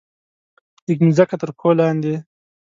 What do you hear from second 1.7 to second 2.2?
لاندې